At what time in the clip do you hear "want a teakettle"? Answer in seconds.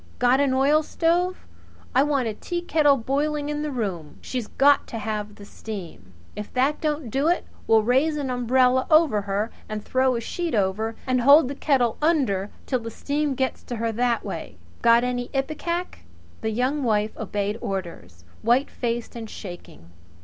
2.01-2.97